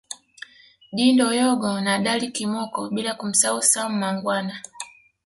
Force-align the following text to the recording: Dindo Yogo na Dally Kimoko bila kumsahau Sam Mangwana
Dindo 0.95 1.27
Yogo 1.39 1.71
na 1.85 1.93
Dally 2.03 2.29
Kimoko 2.35 2.81
bila 2.95 3.11
kumsahau 3.19 3.59
Sam 3.71 3.89
Mangwana 4.01 4.55